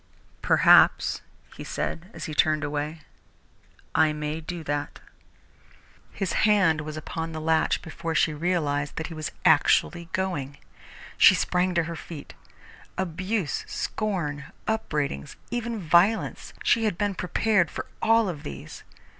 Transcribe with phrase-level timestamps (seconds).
[0.41, 1.21] "Perhaps,"
[1.55, 3.01] he said, as he turned away,
[3.93, 4.99] "I may do that."
[6.11, 10.57] His hand was upon the latch before she realized that he was actually going.
[11.19, 12.33] She sprang to her feet.
[12.97, 18.83] Abuse, scorn, upbraidings, even violence she had been prepared for all of these.